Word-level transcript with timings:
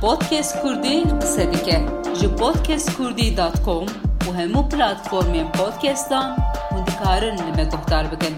پودکیست 0.00 0.54
کردی 0.64 1.20
سدیکه 1.20 1.86
جو 2.20 2.28
پودکیست 2.28 2.98
کردی 2.98 3.34
داتکوم 3.34 3.86
و 4.28 4.32
همون 4.32 4.68
پلاتفورمی 4.68 5.44
پودکیستان 5.54 6.36
مندکارن 6.72 7.34
نمیتوکتر 7.42 8.04
بگم 8.06 8.36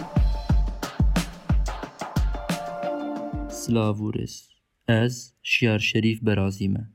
سلاوریس 3.49 4.49
از 4.89 5.35
شیار 5.43 5.79
شریف 5.79 6.19
برازیمه 6.23 6.89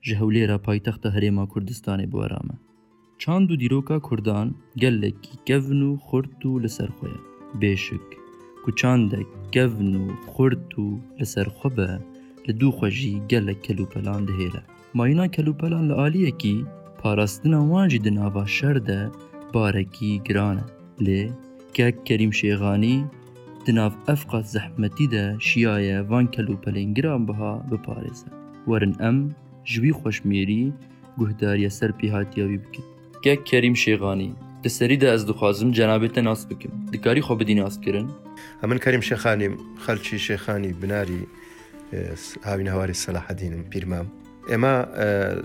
جهولی 0.00 0.46
را 0.46 0.58
پایتخت 0.58 1.06
هریما 1.06 1.42
ایما 1.42 1.52
کردستانی 1.54 2.06
بورامه 2.06 2.58
چاند 3.18 3.50
و 3.50 3.56
دیروکا 3.56 4.00
کردان 4.10 4.54
گلکی 4.80 5.60
گونو 5.60 5.94
و 5.94 5.98
خوردتو 5.98 6.58
لسرخوه 6.58 7.10
بشک 7.60 8.00
که 8.66 8.72
چند 8.78 9.14
گفن 9.54 9.94
و 9.96 10.10
لە 12.48 12.52
دوو 12.60 12.72
کلو 13.66 13.84
گەلە 13.90 14.08
ده 14.24 14.26
دەهێرە 14.28 14.62
ماینا 14.98 15.26
کەلوپەلان 15.34 15.86
کی 15.88 15.96
عالیەکی 16.00 16.56
پاراستنە 17.00 17.58
وانجی 17.70 17.98
دناوا 18.06 18.44
شرده 18.56 19.00
بارکی 19.54 20.12
گرانه 20.26 20.64
لێ 21.04 21.22
که 21.76 21.86
کریم 22.08 22.32
شێغانی 22.40 22.96
دناو 23.66 23.90
ئەفقات 24.08 24.46
زحمتی 24.54 25.06
ده 25.14 25.24
شیایە 25.48 25.98
وان 26.10 26.26
کەلوپەلین 26.34 26.88
گران 26.98 27.22
بەها 27.28 27.52
بپارێزە 27.70 28.28
وەرن 28.70 28.94
ئەم 29.02 29.18
ژوی 29.72 29.96
خۆشمێری 30.00 30.64
گوهداریە 31.20 31.70
سەر 31.78 31.90
کریم 33.48 33.74
شیخانی 33.84 34.30
گەک 34.62 34.98
ده 35.02 35.08
از 35.16 35.22
دو 35.28 35.32
خوازم 35.38 35.70
دخوازم 35.70 35.70
جەنابێتە 35.78 36.20
ناس 36.28 36.40
بکن 36.50 36.72
دکاری 36.92 37.22
خۆ 37.26 37.32
بدی 37.40 37.54
ناسکردن 37.60 38.06
ئەمن 38.62 38.78
کەریم 38.84 39.02
شێخانیم 39.08 39.54
خەلکی 39.84 40.16
شێخانی 40.26 40.72
بناری 40.82 41.22
ئاوین 42.44 42.68
هەواری 42.68 42.94
سەلاحەدینم 43.04 43.62
پیرمام 43.72 44.06
ئێمە 44.50 44.74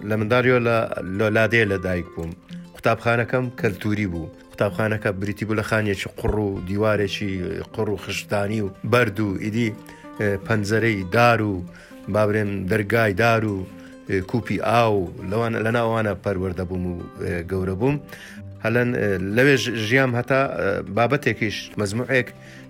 لە 0.10 0.16
منداریۆ 0.20 0.58
لە 0.68 0.78
لۆلادێ 1.18 1.64
لە 1.72 1.78
دایک 1.86 2.08
بووم 2.16 2.32
قوتابخانەکەم 2.76 3.46
کەلتوری 3.60 4.08
بوو 4.14 4.30
قوتابخانەکە 4.52 5.10
بریتی 5.22 5.46
بوو 5.48 5.60
لە 5.62 5.66
خانێکی 5.70 6.10
قڕ 6.20 6.36
و 6.48 6.62
دیوارێکی 6.70 7.32
قڕ 7.76 7.90
و 7.90 7.98
خشتانی 8.04 8.62
و 8.62 8.70
بەرد 8.94 9.20
و 9.20 9.30
ئیدی 9.44 9.70
پەنجەرەی 10.48 11.08
دار 11.16 11.42
و 11.42 11.54
بابرێن 12.14 12.52
دەرگای 12.72 13.12
دار 13.24 13.46
و 13.46 13.58
کوپی 14.30 14.58
ئاو 14.70 14.98
لەوان 15.32 15.54
لە 15.66 15.72
ناوانە 15.78 16.14
پەروەەردەبووم 16.24 16.86
و 16.92 16.96
گەورە 17.52 17.76
بووم 17.82 17.98
هەلەن 18.66 18.90
لەوێ 19.38 19.56
ژیام 19.88 20.12
هەتا 20.20 20.42
بابەتێکیش 20.98 21.58
مەزموعێک 21.80 22.28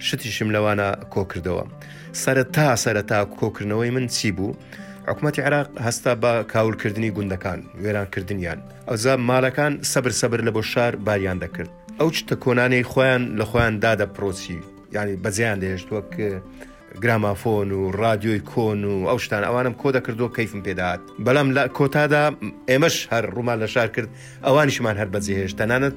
شتیشم 0.08 0.50
لەوانە 0.56 0.90
کۆکردەوە 1.14 1.64
سەرەتا 2.24 2.68
سەرەتا 2.84 3.20
کۆکردنەوەی 3.42 3.92
من 3.96 4.06
چی 4.16 4.30
بوو؟ 4.38 4.52
حکوومەتتی 5.10 5.42
عراق 5.48 5.68
هەستا 5.88 6.12
بە 6.24 6.32
کاولکردنی 6.54 7.10
گوندەکان 7.16 7.60
وێرانکردنیان 7.84 8.60
ئەوزا 8.90 9.14
ماڵەکان 9.30 9.74
سەبر 9.94 10.12
سەبر 10.22 10.40
لە 10.48 10.52
بۆ 10.56 10.62
شار 10.72 10.94
باریان 11.08 11.38
دەکرد 11.44 11.70
ئەو 12.00 12.10
چتە 12.18 12.36
کۆنانەی 12.44 12.84
خۆیان 12.92 13.24
لە 13.40 13.46
خۆیان 13.52 13.74
دادە 13.84 14.08
پرۆسی 14.16 14.58
ینی 14.96 15.16
بەزیان 15.24 15.58
دێشت 15.64 15.88
وەک 15.96 16.12
گرامافۆن 17.04 17.72
و 17.72 17.92
رادیۆی 17.92 18.40
کۆن 18.56 18.84
و 18.84 18.94
ئەو 19.10 19.20
شتان 19.22 19.44
ئەوانم 19.44 19.74
کۆ 19.82 19.88
دەکردو 19.98 20.30
کەیفم 20.38 20.62
پێدات 20.68 21.00
بەڵام 21.26 21.48
لە 21.58 21.64
کۆتادا 21.78 22.24
ئێمەش 22.70 22.96
هەر 23.12 23.26
ڕوومان 23.36 23.58
لە 23.64 23.68
شار 23.74 23.88
کرد 23.96 24.10
ئەوانیشمان 24.48 24.96
هەر 25.02 25.10
بەجێهێش 25.14 25.52
تەنانەت 25.60 25.96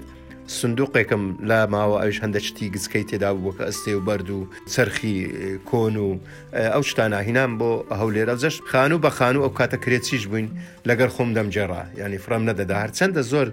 سندوقێکم 0.60 1.22
لا 1.50 1.60
ماوە 1.74 1.96
ئەوش 2.02 2.18
هەندە 2.24 2.38
شتی 2.46 2.70
گزکەی 2.74 3.04
تێدا 3.10 3.30
بووکە 3.34 3.62
ئەستێ 3.68 3.92
و 3.98 4.00
بەرد 4.06 4.28
و 4.30 4.40
چرخی 4.72 5.16
کۆن 5.70 5.94
و 6.04 6.08
ئەو 6.74 6.82
شتانە 6.90 7.20
هینام 7.26 7.52
بۆ 7.58 7.70
هەولێرە 8.00 8.34
زەشت 8.42 8.60
خان 8.70 8.92
و 8.92 8.98
بە 9.04 9.10
خان 9.16 9.36
و 9.36 9.44
ئەو 9.46 9.52
کاتە 9.58 9.78
کرێتیش 9.84 10.22
بووین 10.30 10.48
لەگەر 10.88 11.08
خۆم 11.14 11.30
دەمجێڕا 11.36 11.82
ینی 12.00 12.18
فرام 12.24 12.42
نەدەدا 12.50 12.76
هەرچەندە 12.84 13.22
زۆر 13.32 13.48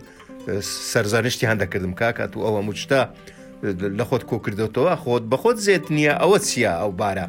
سەرزانشتی 0.92 1.46
هەندەکردم 1.52 1.94
کاکات 2.02 2.32
و 2.38 2.42
ئەوە 2.48 2.62
موچتا 2.66 3.02
لە 3.74 4.06
خۆت 4.10 4.24
کۆکردەوەەوە 4.30 4.96
خۆت 5.04 5.24
بە 5.32 5.38
خۆت 5.42 5.58
زێت 5.66 5.86
نییە 5.98 6.14
ئەوە 6.22 6.38
چییە 6.48 6.72
ئەو 6.82 6.92
بارە 7.02 7.26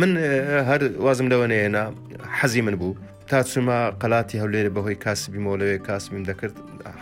من 0.00 0.10
هەر 0.68 0.80
وازم 1.04 1.26
لەوەنێنا 1.32 1.84
حەزی 2.38 2.60
من 2.66 2.74
بوو 2.80 2.94
تا 3.30 3.38
چوومە 3.50 3.78
قەلاتی 4.02 4.36
هەولێرە 4.42 4.70
بەهۆی 4.76 4.94
کاسبی 5.04 5.38
مۆلەوەی 5.46 5.78
کاسبیم 5.88 6.22
دەکرد 6.30 6.54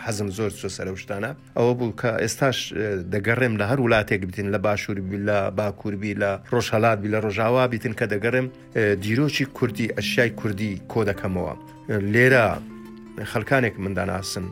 حەزم 0.05 0.27
زۆر 0.37 0.51
چۆ 0.59 0.69
سەرە 0.77 0.91
شتانە 1.03 1.31
ئەوە 1.57 1.73
بوو 1.79 1.93
کە 1.99 2.09
ئێستاش 2.23 2.57
دەگەڕێم 3.13 3.53
لە 3.61 3.65
هەر 3.71 3.79
وڵاتێک 3.85 4.21
بتین 4.29 4.47
لە 4.55 4.59
باشووربی 4.65 5.17
لە 5.27 5.37
باکووربی 5.57 6.13
لە 6.21 6.31
ڕۆژهڵاتبی 6.53 7.09
لە 7.13 7.19
ڕۆژاوا 7.25 7.63
بتن 7.71 7.93
کە 7.99 8.05
دەگەڕێم 8.13 8.47
دیرۆکی 9.03 9.45
کوردی 9.57 9.87
ئەشیای 9.97 10.29
کوردی 10.39 10.73
کۆ 10.91 10.99
دەکەمەوە 11.09 11.53
لێرە 12.13 12.47
خەلکانێک 13.31 13.75
منداناسن 13.83 14.45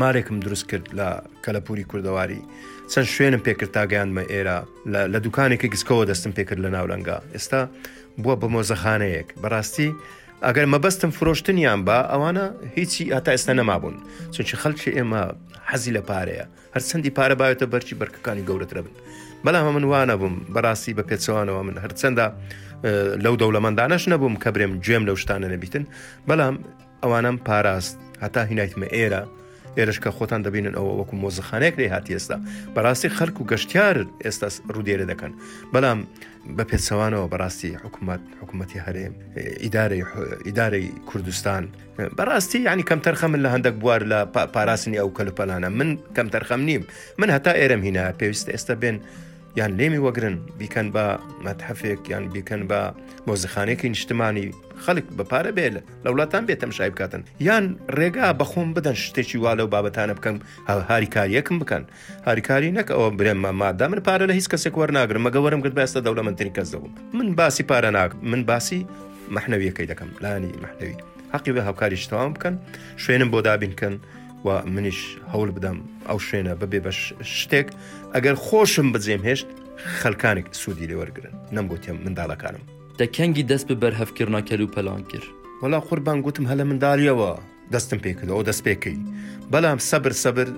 مارێکم 0.00 0.40
دروست 0.44 0.66
کرد 0.70 0.86
لە 0.98 1.08
کەلەپوری 1.44 1.84
کوردەواری 1.90 2.40
چەند 2.92 3.08
شوێنم 3.14 3.40
پێکرد 3.46 3.72
تاگەیانمە 3.76 4.22
ئێرە 4.32 4.56
لە 5.12 5.18
دوکانێکی 5.24 5.68
گسکەوە 5.74 6.04
دەستم 6.10 6.32
پێکرد 6.38 6.60
لە 6.66 6.70
ناولەنگا 6.76 7.18
ئێستا 7.34 7.60
بووە 8.22 8.34
بە 8.40 8.46
مۆزەخانەیەک 8.54 9.28
بەڕاستی 9.42 9.90
ئەگەر 10.46 10.66
مەبەستم 10.74 11.10
فرۆشتنیان 11.18 11.80
بە 11.86 11.98
ئەوانە 12.12 12.46
هیچی 12.76 13.04
ئاتا 13.12 13.30
ئێستا 13.36 13.52
نەمابوون 13.60 13.96
چونچی 14.34 14.56
خەلکی 14.62 14.90
ئێمە 14.96 15.22
حەزی 15.68 15.92
لە 15.96 16.02
پارەیە 16.08 16.46
هەر 16.74 16.82
چەندی 16.88 17.10
پارە 17.18 17.34
باوێتە 17.40 17.66
بەرچی 17.72 17.94
بەرکەکانی 18.00 18.44
گەورەترە 18.48 18.82
بن 18.86 18.94
بەڵام 19.44 19.66
من 19.76 19.84
وانە 19.92 20.16
بووم 20.20 20.36
بەڕاستی 20.54 20.92
بە 20.98 21.02
پێچوانەوە 21.10 21.60
من 21.68 21.76
هەرچەندە 21.84 22.26
لەو 23.24 23.34
دەوڵەمەندانەش 23.40 24.04
نەبووم 24.12 24.34
کە 24.42 24.48
برێم 24.54 24.72
گوێم 24.84 25.02
لەو 25.08 25.16
شتانە 25.22 25.48
نەبیتن 25.54 25.84
بەڵام 26.28 26.56
ئەوانم 27.02 27.36
پاراست 27.46 27.96
هەتا 28.24 28.42
هینایتمە 28.50 28.88
ئێرە 28.96 29.22
ئێرشکە 29.78 30.10
خۆتان 30.16 30.40
دەبینن 30.46 30.74
ئەوە 30.78 30.92
وەکو 31.00 31.14
مۆزخانێک 31.22 31.74
لێ 31.80 31.86
هاتی 31.94 32.12
ئێستا 32.16 32.36
بەڕاستی 32.74 33.08
خەرک 33.16 33.36
و 33.40 33.44
گەشتیار 33.50 33.96
ئێستا 34.24 34.48
ڕوودێرە 34.74 35.06
دەکەن 35.12 35.32
بەڵام 35.74 35.98
بە 36.56 36.64
پێچەوانەوە 36.70 37.26
بەڕاستی 37.32 37.70
حکوومەت 37.82 38.22
حکوومەتتی 38.40 38.78
هەرێم 38.86 39.14
ئیدارەی 40.46 40.86
کوردستان 41.08 41.62
بەڕاستی 42.18 42.58
ینی 42.68 42.84
کەم 42.88 43.00
تەرخە 43.06 43.26
من 43.32 43.40
لە 43.44 43.48
هەندێک 43.54 43.74
بوار 43.82 44.02
لە 44.12 44.18
پاراستنی 44.54 44.98
ئەو 45.00 45.08
کەلوپەلانە 45.18 45.68
من 45.78 45.88
کەم 46.16 46.26
تەرخەم 46.34 46.60
نیم 46.68 46.82
من 47.20 47.28
هەتا 47.36 47.52
ئێرم 47.60 47.82
هینە 47.86 48.04
پێویست 48.20 48.46
ئێستا 48.54 48.74
بێن 48.82 48.96
یان 49.60 49.72
لێمی 49.78 50.00
وەگرن 50.06 50.36
بیکەن 50.58 50.88
بە 50.94 51.04
مەتحفێک 51.46 52.00
یان 52.12 52.24
بیکەن 52.34 52.62
بە 52.70 52.80
مۆزخانێکی 53.28 53.88
نیشتمانی 53.94 54.46
خەڵک 54.84 55.06
بەپارە 55.18 55.50
بێ 55.56 55.68
لە 56.04 56.08
وڵاتان 56.12 56.42
بێتم 56.48 56.70
شای 56.76 56.90
بکاتن 56.94 57.22
یان 57.48 57.64
ڕێگا 57.98 58.28
بەخۆم 58.40 58.68
بدەن 58.76 58.96
شتێکی 59.04 59.38
وا 59.42 59.52
لەو 59.58 59.68
بابەتانە 59.74 60.14
بکەم 60.18 60.36
هاریکاریەکم 60.90 61.56
بکەن 61.62 61.82
هاریکاری 62.28 62.70
نەک 62.78 62.88
ئەوە 62.94 63.08
برێممە 63.18 63.50
مادا 63.60 63.86
من 63.92 64.00
پارە 64.06 64.24
لە 64.30 64.34
هیچ 64.38 64.46
کەسێک 64.52 64.74
وەرناگرم 64.80 65.22
مەگەوەرم 65.26 65.60
گرت 65.64 65.74
بەێستا 65.78 66.00
دەوڵەمەندترین 66.06 66.54
کەس 66.56 66.68
دەبووم 66.74 66.92
من 67.18 67.28
باسی 67.38 67.62
پارە 67.70 67.90
ناکم 67.96 68.18
من 68.30 68.40
باسی 68.50 68.80
مەحنەویەکەی 69.36 69.86
دەکەم 69.92 70.10
لانی 70.24 70.52
مەحنەوی 70.64 70.96
حەقی 71.34 71.52
بە 71.56 71.60
هاوکاری 71.68 71.98
شتەوام 72.04 72.32
بکەن 72.36 72.54
شوێنم 73.04 73.28
بۆ 73.32 73.38
دابینکەن 73.48 73.94
و 74.46 74.48
منیش 74.74 75.00
هەول 75.32 75.50
بدەم 75.56 75.78
ئەو 76.08 76.18
شوێنە 76.28 76.52
ببێ 76.62 76.80
بە 76.86 76.92
شتێک 77.40 77.66
ئەگەر 78.14 78.34
خۆشم 78.44 78.86
بجێم 78.94 79.22
هێشت 79.28 79.48
خەلکانێک 80.00 80.46
سوودی 80.62 80.86
لێوەرگن 80.90 81.26
نەم 81.56 81.66
بۆتیم 81.70 81.96
منداڵەکانم 82.04 82.64
دەکەنگی 83.00 83.42
دەست 83.48 83.68
بە 83.68 83.74
بەرهەفکردنا 83.82 84.40
کەل 84.48 84.60
و 84.60 84.66
پەلان 84.74 85.02
کرد 85.10 85.26
وەڵا 85.62 85.78
قوربان 85.88 86.20
گوتم 86.24 86.44
هەلە 86.50 86.64
منداریەوە 86.70 87.30
دەستم 87.74 87.98
پێکردەوە 88.04 88.42
دەست 88.48 88.62
پێکەی 88.66 88.98
بەڵام 89.52 89.78
سەبر 89.90 90.12
سەبر 90.24 90.48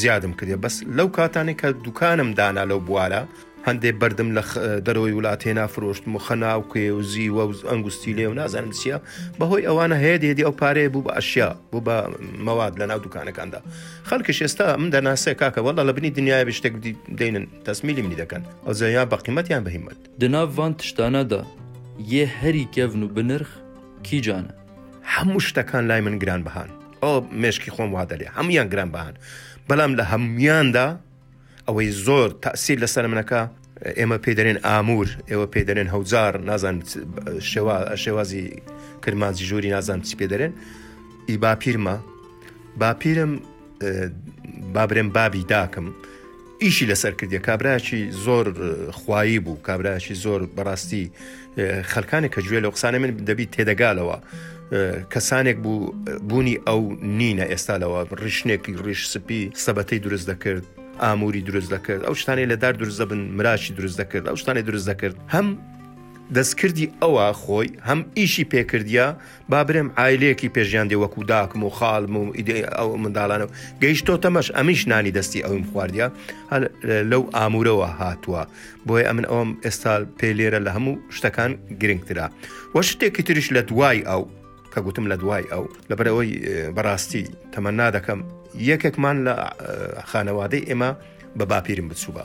زیادم 0.00 0.32
کردێ 0.38 0.56
بەس 0.64 0.74
لەو 0.96 1.08
کاتانێک 1.16 1.56
کە 1.60 1.68
دوکانم 1.84 2.30
دانا 2.38 2.64
لەو 2.70 2.80
بوارە 2.88 3.22
هەندێک 3.68 3.96
بردم 4.02 4.28
لە 4.38 4.42
دەرەوەی 4.86 5.14
وڵات 5.18 5.42
هێنا 5.46 5.66
فرۆشت 5.74 6.04
و 6.16 6.18
خەناو 6.26 6.60
کوێ 6.70 6.88
و 6.96 7.00
زیوە 7.12 7.42
و 7.48 7.52
ئەنگستی 7.70 8.12
لێ 8.16 8.26
و 8.30 8.34
نازانم 8.40 8.72
چیە 8.80 8.98
بەهۆی 9.38 9.64
ئەوانە 9.68 9.96
هەیە 10.04 10.18
دێدی 10.22 10.42
ئەو 10.48 10.54
پارەیە 10.60 10.88
بوو 10.92 11.04
بە 11.06 11.12
ئەشیا 11.18 11.48
بوو 11.72 11.82
بە 11.86 11.96
مەواد 12.46 12.74
لە 12.80 12.84
ناو 12.90 12.98
دوکانەکاندا 13.04 13.60
خەڵکی 14.08 14.32
شێستا 14.40 14.66
من 14.82 14.88
دەناسێ 14.94 15.32
کاکە 15.40 15.60
وەڵە 15.66 15.82
لە 15.88 15.92
بنی 15.96 16.10
دنیای 16.18 16.44
بشتێک 16.48 16.74
دێنن 17.18 17.46
تەسمیلی 17.66 18.02
منی 18.04 18.16
دەکەن 18.22 18.42
ئەو 18.66 18.72
زەیا 18.80 19.04
بەقیمەتیان 19.12 19.62
بەهیمەت 19.66 19.98
دناوان 20.20 20.72
تشتانەدا 20.80 21.42
یە 22.10 22.24
هەری 22.42 22.66
کەڤن 22.74 23.02
و 23.06 23.08
بنرخ 23.16 23.50
کیجانە 24.08 24.54
هەموو 25.14 25.40
شتەکان 25.46 25.82
لای 25.90 26.00
من 26.00 26.18
گران 26.18 26.42
بەهان 26.44 26.68
ئەو 27.02 27.20
مشکی 27.42 27.70
خۆم 27.70 27.90
وا 27.96 28.04
دەرێ 28.10 28.26
هەمویان 28.38 28.68
گران 28.72 28.90
بەهان 28.94 29.14
بەڵام 29.68 29.92
لە 29.98 30.02
هەمویاندا 30.12 30.86
ئەوەی 31.68 31.90
زۆر 32.06 32.28
تاسییر 32.44 32.78
لەسەر 32.84 33.04
منەکە 33.12 33.40
ئێمە 33.98 34.18
پێدەێن 34.24 34.58
ئامور 34.66 35.08
ئێوە 35.30 35.46
پێدەێن 35.54 35.88
هەوزار 35.94 36.40
نازان 36.48 36.78
شێوازی 38.04 38.44
کرمانزی 39.04 39.44
ژووری 39.48 39.70
نازان 39.74 40.00
چی 40.02 40.14
پێدەێن 40.20 40.52
ئی 41.28 41.36
باپیرمە 41.42 41.96
باپیرم 42.80 43.32
بابرێن 44.74 45.08
بابی 45.16 45.44
داکم 45.52 45.86
ئیشی 46.62 46.86
لەسەر 46.90 47.10
کردی 47.18 47.38
کابراچی 47.38 48.00
زۆر 48.26 48.44
خوایی 48.98 49.38
بوو 49.44 49.56
کابراچی 49.66 50.14
زۆر 50.24 50.40
بەڕاستی 50.56 51.04
خەکانی 51.56 52.28
کە 52.34 52.40
گوێ 52.48 52.60
لە 52.64 52.70
قسانە 52.74 52.98
من 53.02 53.10
دەبیت 53.28 53.50
تێدەگالەوە 53.56 54.16
کەسانێک 55.12 55.56
بوو 55.64 55.78
بوونی 56.28 56.56
ئەو 56.68 56.80
نینە 57.18 57.44
ئێستالەوە 57.52 58.00
ڕیشنێکی 58.22 58.74
ڕیش 58.84 59.00
سپی 59.14 59.40
سەبەتەی 59.64 60.00
دروست 60.06 60.26
دەکرد 60.30 60.64
ئاموری 61.04 61.42
دروست 61.48 61.70
دەکرد 61.74 62.02
ئەو 62.06 62.14
شتانی 62.20 62.46
لەدار 62.52 62.74
دروست 62.80 62.98
دەبن 63.02 63.20
مراشی 63.38 63.72
دروست 63.78 63.96
دەکرد 64.00 64.24
ئەو 64.30 64.36
شتانی 64.42 64.62
دروست 64.68 64.86
دەکرد 64.90 65.16
هەم 65.34 65.48
دەستکردی 66.36 66.86
ئەوە 67.02 67.24
خۆی 67.42 67.68
هەم 67.88 68.00
ئیشی 68.18 68.44
پێکردیا 68.52 69.06
بابرێم 69.52 69.88
ئایلەیەکی 69.98 70.48
پێژیاندێ 70.56 70.96
وەکو 71.02 71.20
داکم 71.32 71.60
و 71.66 71.70
خاڵم 71.78 72.14
و 72.22 72.32
ئەو 72.78 72.88
منداڵانە 73.02 73.46
و 73.48 73.52
گەیشتۆتەمەش 73.82 74.48
ئەمیش 74.56 74.80
نانی 74.90 75.12
دەستی 75.16 75.40
ئەوم 75.46 75.62
خواردیا 75.72 76.08
لەو 77.10 77.22
ئامورەوە 77.36 77.88
هاتووە 78.00 78.42
بۆیە 78.86 79.06
ئەمن 79.10 79.26
ئەوم 79.32 79.50
ئێستا 79.64 79.94
پێ 80.18 80.28
لێرە 80.38 80.60
لە 80.66 80.70
هەموو 80.76 80.94
شتەکان 81.16 81.52
گرنگترا 81.80 82.26
وە 82.74 82.80
شتێکی 82.90 83.22
تریش 83.26 83.48
لە 83.56 83.60
دوای 83.70 83.98
ئەو 84.10 84.22
کە 84.72 84.78
گوتم 84.86 85.06
لە 85.12 85.16
دوای 85.22 85.44
ئەو 85.52 85.64
لەبەرەوەی 85.90 86.30
بەڕاستی 86.76 87.24
تەمەنا 87.52 87.88
دەکەم 87.96 88.20
یەکێکمان 88.70 89.16
لە 89.26 89.34
خانەوادەی 90.10 90.62
ئێمە 90.68 90.90
بە 91.38 91.44
باپیرم 91.50 91.86
بچووە 91.90 92.24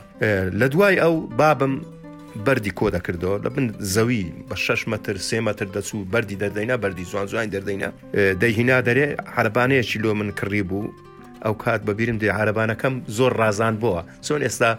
لە 0.60 0.66
دوای 0.74 0.94
ئەو 1.02 1.14
بابم 1.40 1.74
بەری 2.46 2.70
کۆ 2.78 2.86
دەکردەوە 2.96 3.36
لە 3.44 3.50
بن 3.54 3.66
زەوی 3.94 4.20
بە 4.48 4.56
6 4.56 4.88
متر 4.92 5.14
سێ 5.28 5.38
متر 5.46 5.66
دەچوو 5.76 6.04
بەری 6.12 6.36
دەردەینا 6.42 6.76
بەری 6.82 7.04
زوان 7.10 7.26
زوان 7.32 7.50
دەردەینا 7.54 7.90
دەیهینا 8.40 8.78
دەرێ 8.88 9.08
حربانەیەکی 9.34 9.98
لۆ 10.04 10.10
من 10.18 10.30
کڕی 10.38 10.62
بوو 10.70 10.92
ئەو 11.44 11.54
کات 11.62 11.80
بەبیرم 11.88 12.16
دی 12.22 12.28
عربانەکەم 12.40 12.94
زۆر 13.18 13.32
ڕزان 13.40 13.74
بووە 13.82 14.00
چۆن 14.26 14.40
ئێستا 14.46 14.70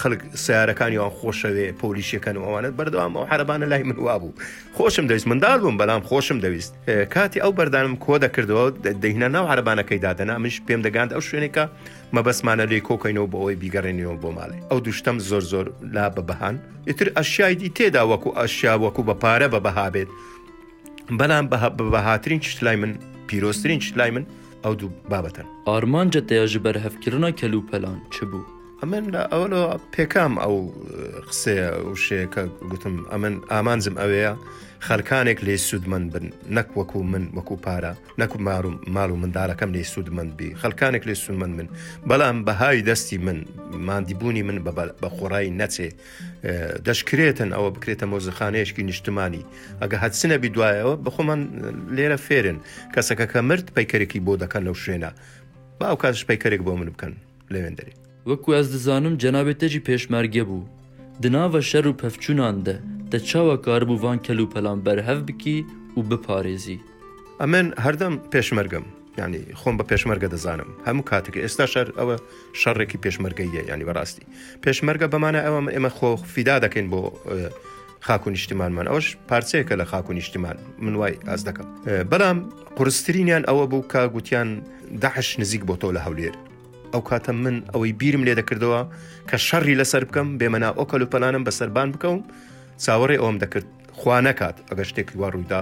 خەک 0.00 0.20
سیارەکانیان 0.44 1.10
خۆشەوێ 1.18 1.66
پۆلیشیەکەن 1.80 2.36
ئەوانت 2.44 2.72
بەردەوام 2.78 3.12
ئەو 3.16 3.24
حرەبانە 3.30 3.66
لای 3.72 3.82
منوا 3.88 4.16
بوو 4.22 4.32
خۆشم 4.76 5.06
دەویست 5.10 5.26
منداڵ 5.30 5.58
بووم 5.62 5.76
بەڵام 5.80 6.02
خۆشم 6.08 6.38
دەویست 6.44 6.72
کاتی 7.14 7.40
ئەو 7.44 7.52
بەردانم 7.58 7.94
کۆ 8.04 8.14
دەکردەوە 8.24 8.66
دەهینە 9.02 9.28
ناو 9.34 9.46
عربانەکەی 9.52 10.00
دادەنا 10.06 10.36
منش 10.42 10.56
پێم 10.66 10.80
دەگاند 10.86 11.10
ئەو 11.14 11.22
شوێنێکە 11.28 11.64
مەبەسمانە 12.16 12.64
لێ 12.70 12.80
کۆکەینەوە 12.88 13.26
بۆ 13.32 13.36
ئەوی 13.42 13.56
بیگەڕێنەوە 13.62 14.16
بۆ 14.22 14.28
ماڵێ 14.36 14.58
ئەو 14.70 14.78
دوشتم 14.86 15.16
زۆر 15.28 15.42
زۆر 15.52 15.66
لا 15.94 16.06
بە 16.16 16.22
بەهان 16.28 16.56
ئیتر 16.88 17.08
ئەشایدی 17.18 17.68
تێدا 17.76 18.02
وەکو 18.12 18.30
ئەشیا 18.38 18.74
وەکو 18.84 19.02
بە 19.08 19.14
پارە 19.24 19.48
بە 19.54 19.60
بەها 19.66 19.86
بێت 19.94 20.10
بەڵام 21.18 21.44
بەهاترین 21.94 22.40
چ 22.44 22.46
لای 22.64 22.76
من 22.82 22.92
پیرۆسترین 23.28 23.78
چ 23.84 23.86
لای 23.98 24.10
من 24.14 24.24
ئەو 24.64 24.74
دوو 24.80 24.90
بابەتەن 25.12 25.46
ئارمانجە 25.68 26.20
دەیاژ 26.28 26.52
بەرهەفکردنە 26.64 27.30
کەلوپەلان 27.40 27.98
چ 28.14 28.16
بوو؟ 28.30 28.59
ئەمن 28.82 29.04
لە 29.14 29.22
ئەوەوە 29.32 29.64
پێکام 29.94 30.32
ئەو 30.42 30.54
قسەیە 31.30 31.68
و 31.88 31.92
شەیەکە 32.04 32.42
گوتم 32.70 32.96
ئەمن 33.12 33.34
ئامانزم 33.52 33.94
ئەوەیە 34.00 34.32
خەرکانێک 34.88 35.38
لێ 35.46 35.54
سوودمەند 35.68 36.06
بن 36.14 36.26
نەک 36.56 36.68
وەکو 36.78 37.00
من 37.12 37.24
وەکو 37.36 37.56
پارە 37.64 37.92
نەکو 38.20 38.36
ماڵ 38.96 39.10
و 39.12 39.20
مندارەکەم 39.22 39.70
لێ 39.76 39.82
سوودمەند 39.94 40.32
بی 40.38 40.48
خەلکانێک 40.62 41.02
لێ 41.08 41.14
سوودمەند 41.24 41.54
من 41.60 41.68
بەڵام 42.08 42.36
بەهای 42.46 42.80
دەستی 42.88 43.18
من 43.26 43.38
مادیبوونی 43.88 44.42
من 44.48 44.58
بە 45.02 45.08
خۆڕایی 45.16 45.56
نەچێ 45.60 45.88
دەشکرێتن 46.86 47.50
ئەوە 47.56 47.70
بکرێتە 47.74 48.06
مۆزخانەیەشکی 48.12 48.82
نیشتمانی 48.88 49.46
ئەگە 49.82 49.96
هەتسنەبی 50.04 50.50
دوایەوە 50.54 50.94
بخۆمان 51.04 51.40
لێرە 51.96 52.18
فێرن 52.26 52.58
کەسەکە 52.94 53.26
کە 53.32 53.38
مرد 53.50 53.66
پەیکەرێکی 53.76 54.20
بۆ 54.26 54.32
دەکەن 54.42 54.62
لەو 54.66 54.76
شوێنە 54.84 55.10
با 55.78 55.86
ئەو 55.90 55.96
کاتش 56.02 56.20
پەیکەرێک 56.28 56.62
بۆ 56.66 56.72
من 56.80 56.88
بکەن 56.94 57.12
لەوێن 57.54 57.74
دەری 57.80 57.94
وەکو 58.28 58.52
ئەس 58.54 58.66
دەزانم 58.74 59.14
جەنابێت 59.22 59.58
تەجی 59.62 59.82
پێشمەرگە 59.88 60.42
بوو 60.48 60.68
دناوە 61.22 61.60
شەر 61.70 61.84
و 61.88 61.98
پەفچوونان 62.02 62.56
دە 62.66 62.74
دە 63.12 63.18
چاوە 63.30 63.56
کاربوو 63.66 64.00
وان 64.02 64.18
کەل 64.26 64.40
و 64.40 64.50
پەلام 64.54 64.78
بەرهەف 64.86 65.20
بکی 65.28 65.58
و 65.96 66.00
بپارێزی 66.10 66.78
ئەمن 67.40 67.66
هەردەم 67.84 68.14
پێشمەرگم 68.32 68.84
ینی 69.18 69.42
خۆم 69.60 69.74
بە 69.78 69.84
پێشمەرگە 69.90 70.28
دەزانم 70.34 70.70
هەموو 70.86 71.08
کاتێککە 71.10 71.40
ئێستا 71.44 71.66
شەر 71.72 71.88
ئەوە 71.98 72.16
شەڕێکی 72.60 72.98
پێشمەرگەیە 73.04 73.60
ینی 73.72 73.84
بەڕاستی 73.88 74.24
پێشمەرگە 74.64 75.06
بەمانە 75.12 75.40
ئەوەم 75.46 75.66
ئێمە 75.74 75.90
خۆ 75.96 76.10
فیدا 76.32 76.56
دەکەین 76.64 76.86
بۆ 76.92 77.00
خاک 78.06 78.22
و 78.26 78.30
نیشتیمانمان 78.30 78.86
ئەوش 78.92 79.06
پارچەیەکە 79.30 79.74
لە 79.80 79.84
خاک 79.90 80.06
و 80.10 80.12
نیشتیمان 80.18 80.56
من 80.84 80.94
وای 81.00 81.14
ئاز 81.28 81.42
دەکەم 81.48 81.68
بەڵام 82.12 82.38
قرسترینیان 82.78 83.42
ئەوە 83.48 83.64
بوو 83.70 83.84
کە 83.92 84.00
گوتیان 84.14 84.48
داعش 85.04 85.28
نزیک 85.40 85.62
بۆ 85.68 85.74
تۆ 85.80 85.88
لە 85.96 86.00
هەولێر 86.06 86.34
ئەو 86.92 87.02
کاتە 87.08 87.30
من 87.44 87.56
ئەوەی 87.72 87.92
بیرم 88.00 88.22
لێ 88.26 88.34
دەکردەوە 88.40 88.80
کە 89.28 89.36
شەڕی 89.46 89.74
لەسەر 89.80 90.02
بکەم 90.08 90.28
بێمەنا 90.40 90.70
ئۆکەل 90.78 91.02
و 91.02 91.10
پەلانم 91.12 91.42
بەسەربان 91.46 91.88
بکەم 91.94 92.18
چاوەڕێ 92.84 93.16
ئەوم 93.22 93.36
دەکرد 93.42 93.68
خوا 93.98 94.16
نەکات 94.28 94.56
ئەگە 94.70 94.84
شتێکی 94.90 95.14
وا 95.20 95.28
ڕوویدا 95.34 95.60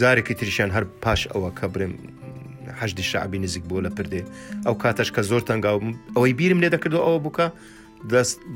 زارێکی 0.00 0.34
تریشان 0.40 0.70
هەر 0.76 0.84
پاش 1.02 1.20
ئەوە 1.32 1.50
کە 1.58 1.66
برمهدی 1.74 3.04
شعبی 3.10 3.38
نزیک 3.44 3.64
بۆ 3.70 3.76
لە 3.86 3.90
پردێ 3.96 4.22
ئەو 4.66 4.74
کاتەش 4.82 5.08
کە 5.16 5.22
زۆر 5.30 5.42
تەنگاوم 5.48 5.86
ئەوەی 6.16 6.32
بیرم 6.38 6.58
لێ 6.62 6.68
دەکردەوە 6.74 7.04
ئەوە 7.08 7.20
بکە 7.26 7.46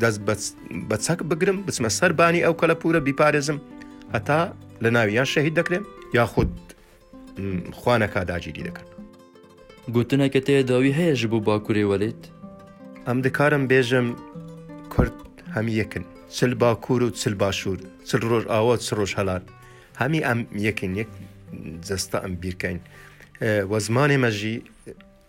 دەست 0.03 0.17
بە 0.91 0.97
چەک 1.07 1.21
بگرم 1.31 1.59
بچمە 1.67 1.91
سەربانی 2.01 2.41
ئەو 2.47 2.55
کەلە 2.61 2.75
پورە 2.81 3.01
بیپارێزم 3.07 3.59
هەتا 4.15 4.41
لە 4.83 4.89
ناویان 4.97 5.29
شەهید 5.35 5.55
دەکرێن 5.59 5.85
یاخود 6.19 6.53
خوانەکە 7.81 8.21
داگیری 8.31 8.63
دەکرد 8.69 8.91
گوتنەکە 9.97 10.41
تێداوی 10.47 10.95
هەیە 10.99 11.15
ژ 11.21 11.23
بوو 11.33 11.45
باکوورێ 11.49 11.85
وەلێت 11.91 12.23
ئەم 13.07 13.19
دکارم 13.27 13.65
بێژم 13.73 14.09
کورد 14.95 15.15
هەمی 15.55 15.75
یەکن 15.83 16.05
چل 16.37 16.53
باکوور 16.63 17.01
و 17.07 17.11
چل 17.21 17.35
باشوور 17.43 17.79
چل 18.09 18.21
ڕۆژ 18.31 18.45
ئاوە 18.53 18.75
چ 18.87 18.89
ڕۆژ 18.99 19.13
هەلار 19.19 19.43
هەمی 20.01 20.21
ئەم 20.29 20.41
یەکن 20.67 20.91
یەک 21.03 21.11
جەستا 21.89 22.19
ئەم 22.25 22.35
بیرکەین 22.43 22.79
وە 23.71 23.79
زمانێ 23.87 24.17
مەژی 24.25 24.57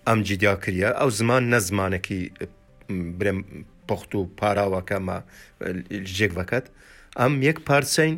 ئەم 0.08 0.19
جیدیا 0.28 0.54
کریە 0.63 0.90
ئەو 1.00 1.10
زمان 1.19 1.44
نە 1.54 1.60
زمانێکی 1.68 2.19
برم 3.19 3.40
پخت 3.90 4.12
و 4.16 4.19
پاراوەکەمە 4.40 5.18
ژێکەکەت 6.18 6.66
ئەم 7.19 7.34
یەک 7.50 7.58
پارچەین 7.68 8.13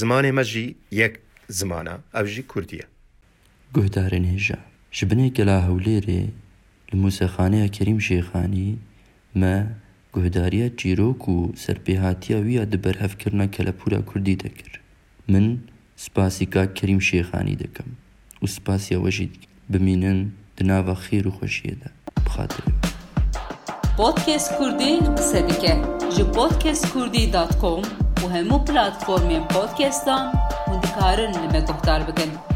زمانێ 0.00 0.30
مەژی 0.38 0.66
یەک 1.02 1.14
زمانە 1.60 1.94
ئەوژی 2.16 2.44
کوردیە 2.52 2.86
گوهدارن 3.74 4.26
هێژە 4.34 4.60
جبنێکە 4.98 5.42
لا 5.50 5.58
هەولێرێ 5.68 6.22
لە 6.90 6.94
موسەخانەیە 7.02 7.68
کەریم 7.76 8.00
شێخانی 8.08 8.70
مە 9.40 9.54
گوهداریە 10.14 10.66
چیرۆک 10.80 11.22
و 11.34 11.36
سەرپێهاتیە 11.64 12.38
ویە 12.46 12.64
دەبەرهەفکردە 12.72 13.46
کە 13.54 13.60
لە 13.66 13.72
پورە 13.78 14.00
کوردی 14.08 14.36
دەکرد 14.44 14.74
من 15.32 15.46
سپاسیکا 16.04 16.64
کەریم 16.78 17.00
شێخانی 17.08 17.60
دەکەم 17.62 17.88
و 18.42 18.46
سپاسیەوەژی 18.56 19.28
بمینن 19.72 20.18
دناوە 20.56 20.94
خیر 21.04 21.24
و 21.28 21.34
خۆشیەدا 21.38 21.88
بخاتر 22.26 22.62
پۆتکێس 23.98 24.46
کوردی 24.58 24.94
قسە 25.16 25.40
دیکە 25.48 25.74
ji 26.14 26.22
پۆتکێس 26.34 26.82
کوردی 26.92 27.26
دات 27.34 27.52
کۆم 27.62 27.82
و 28.22 28.24
هەموو 28.34 28.60
پلتفۆرمێن 28.66 29.44
پۆتکێستان 29.52 30.24
و 30.70 30.74
دکارن 30.84 31.30
لەمە 31.42 31.60
گوهدار 31.68 32.02
بگەن. 32.10 32.51